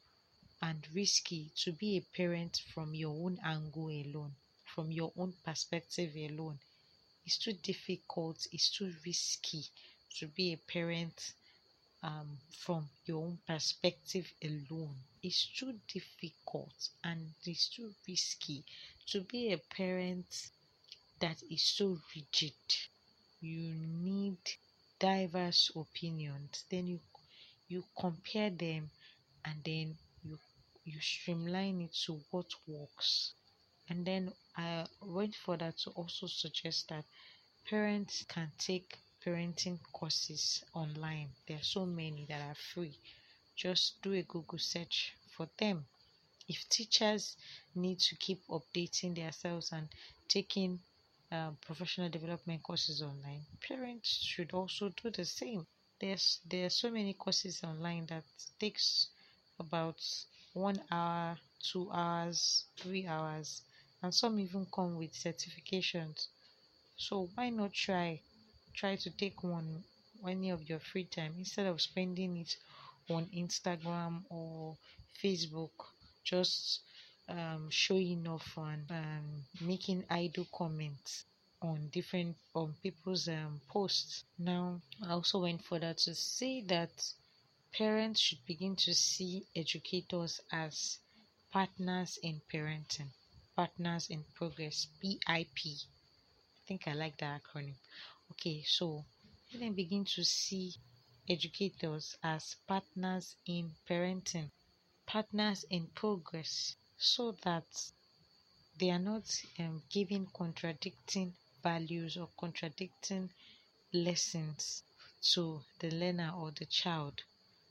[0.62, 4.34] and risky to be a parent from your own angle alone
[4.74, 6.58] from your own perspective alone.
[7.26, 8.46] It's too difficult.
[8.52, 9.64] It's too risky
[10.18, 11.34] to be a parent
[12.02, 18.64] um, from your own perspective alone it's too difficult and it's too risky
[19.06, 20.50] to be a parent
[21.20, 22.54] that is so rigid.
[23.40, 24.38] You need
[25.00, 26.64] diverse opinions.
[26.70, 27.00] Then you
[27.68, 28.90] you compare them
[29.44, 30.38] and then you
[30.84, 33.32] you streamline it to what works.
[33.88, 37.04] And then I went further to also suggest that
[37.68, 41.28] parents can take parenting courses online.
[41.46, 42.98] There are so many that are free.
[43.56, 45.86] Just do a Google search for them.
[46.48, 47.36] If teachers
[47.74, 49.88] need to keep updating themselves and
[50.28, 50.80] taking
[51.30, 55.66] uh, professional development courses online, parents should also do the same.
[56.00, 58.24] There's there are so many courses online that
[58.58, 59.08] takes
[59.60, 60.02] about
[60.54, 63.62] one hour, two hours, three hours,
[64.02, 66.28] and some even come with certifications.
[66.96, 68.20] So why not try
[68.78, 69.82] try to take one
[70.26, 72.56] any of your free time instead of spending it
[73.10, 74.76] on Instagram or
[75.22, 75.70] Facebook
[76.24, 76.80] just
[77.28, 79.24] um, showing off and um,
[79.60, 81.24] making idle comments
[81.60, 84.24] on different on people's um, posts.
[84.38, 86.90] Now, I also went further to say that
[87.72, 90.98] parents should begin to see educators as
[91.50, 93.08] partners in parenting,
[93.56, 95.18] partners in progress, PIP.
[95.26, 95.46] I
[96.66, 97.74] think I like that acronym.
[98.40, 99.04] Okay, so
[99.52, 100.72] then begin to see
[101.28, 104.48] educators as partners in parenting,
[105.06, 107.64] partners in progress, so that
[108.78, 109.24] they are not
[109.58, 111.34] um, giving contradicting
[111.64, 113.28] values or contradicting
[113.92, 114.84] lessons
[115.20, 117.20] to the learner or the child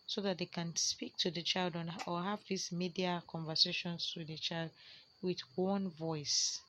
[0.05, 4.27] so that they can speak to the child on, or have these media conversations with
[4.27, 4.71] the child
[5.21, 6.59] with one voice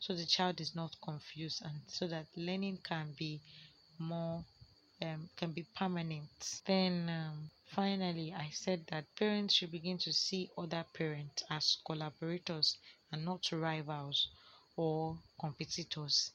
[0.00, 3.40] so the child is not confused and so that learning can be
[3.98, 4.44] more
[5.02, 6.28] um, can be permanent.
[6.66, 12.76] Then um, finally i said that parents should begin to see other parents as collaborators
[13.12, 14.28] and not rivals
[14.76, 16.30] or competitors.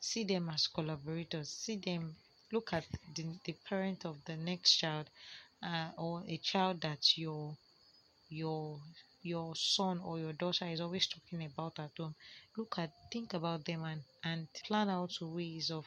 [0.00, 1.48] See them as collaborators.
[1.48, 2.16] See them
[2.52, 2.84] look at
[3.14, 5.08] the, the parent of the next child
[5.62, 7.56] uh, or a child that your
[8.28, 8.80] your
[9.22, 12.14] your son or your daughter is always talking about at home.
[12.56, 15.86] Look at think about them and and plan out ways of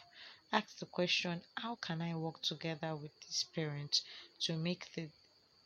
[0.51, 4.01] ask the question how can i work together with this parent
[4.39, 5.09] to make the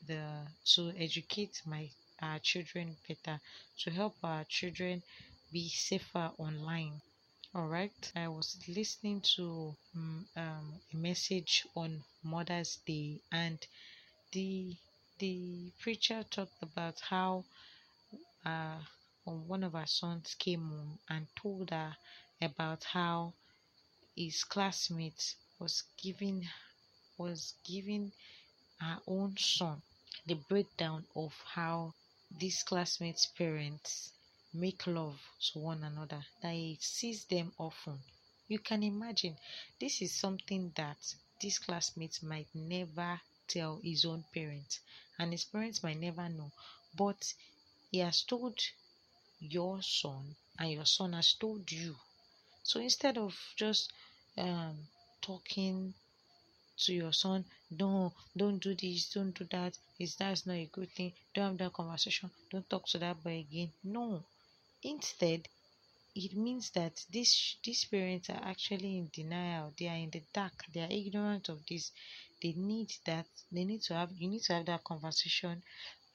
[0.07, 0.23] the
[0.65, 1.89] to educate my
[2.21, 3.39] our children better
[3.77, 5.01] to help our children
[5.51, 7.01] be safer online?
[7.55, 13.59] All right i was listening to um, um, a message on mother's day and
[14.31, 14.75] the
[15.19, 17.43] the preacher talked about how
[18.45, 18.79] uh,
[19.25, 21.93] one of our sons came home and told her
[22.41, 23.33] about how
[24.15, 26.47] his classmate was giving
[27.17, 28.13] was giving
[28.79, 29.81] her own son
[30.25, 31.93] the breakdown of how
[32.39, 34.13] this classmate's parents
[34.53, 37.99] make love to one another that he sees them often.
[38.47, 39.35] You can imagine
[39.81, 40.97] this is something that
[41.41, 44.79] this classmate might never tell his own parents
[45.19, 46.51] and his parents might never know
[46.95, 47.33] but
[47.91, 48.59] he has told
[49.39, 51.95] your son and your son has told you
[52.63, 53.91] so instead of just
[54.37, 54.77] um,
[55.21, 55.93] talking
[56.77, 60.89] to your son no don't do this don't do that is that's not a good
[60.95, 64.25] thing don't have that conversation don't talk to that boy again no
[64.83, 65.47] Instead,
[66.15, 69.73] it means that these these parents are actually in denial.
[69.79, 70.65] They are in the dark.
[70.73, 71.91] They are ignorant of this.
[72.41, 73.27] They need that.
[73.51, 74.11] They need to have.
[74.17, 75.63] You need to have that conversation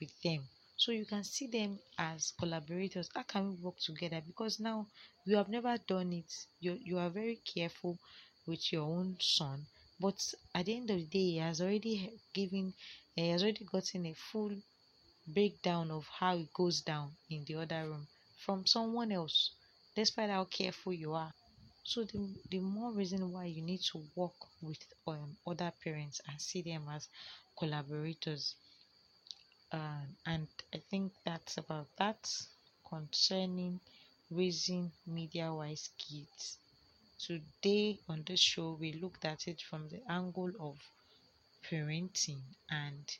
[0.00, 4.60] with them so you can see them as collaborators how can we work together because
[4.60, 4.86] now
[5.26, 7.98] you have never done it you you are very careful
[8.46, 9.66] with your own son
[10.00, 10.18] but
[10.54, 12.74] at the end of the day he has already given
[13.16, 14.54] he has already gotten a full
[15.26, 18.08] breakdown of how it goes down in the other room
[18.38, 19.50] from someone else,
[19.94, 21.32] despite how careful you are.
[21.85, 26.41] So the, the more reason why you need to work with um, other parents and
[26.41, 27.09] see them as
[27.59, 28.57] collaborators.
[29.70, 32.30] Uh, and I think that's about that
[32.89, 33.80] concerning
[34.30, 36.59] raising media wise kids.
[37.18, 40.76] Today on this show, we looked at it from the angle of
[41.70, 43.16] parenting and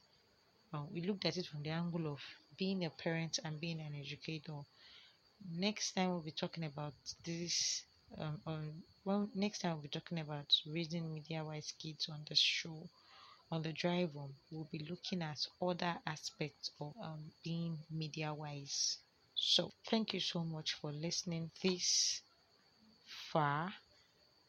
[0.73, 2.21] well, we looked at it from the angle of
[2.59, 4.61] being a parent and being an educator
[5.53, 6.95] next time we'll be talking about
[7.25, 7.83] this
[8.19, 12.35] um, on well next time we'll be talking about raising media wise kids on the
[12.35, 12.89] show
[13.51, 18.99] on the drive home we'll be looking at other aspects of um, being media wise.
[19.35, 22.23] So thank you so much for listening this
[23.33, 23.73] far.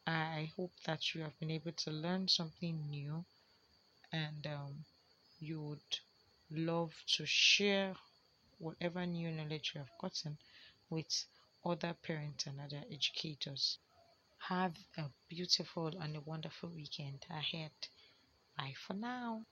[0.06, 3.24] I hope that you have been able to learn something new
[4.12, 4.84] and um,
[5.40, 6.00] you would
[6.50, 7.94] love to share
[8.58, 10.38] whatever new knowledge you have gotten
[10.90, 11.26] with
[11.70, 13.78] other parents and other educators.
[14.48, 17.72] Have a beautiful and a wonderful weekend ahead.
[18.56, 19.42] Bye for now.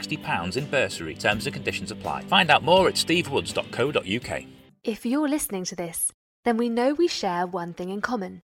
[0.00, 1.14] £60 in bursary.
[1.14, 2.22] Terms and conditions apply.
[2.22, 4.42] Find out more at stevewoods.co.uk.
[4.82, 6.10] If you're listening to this,
[6.44, 8.42] then we know we share one thing in common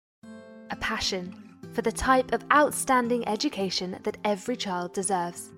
[0.69, 1.33] a passion
[1.73, 5.51] for the type of outstanding education that every child deserves.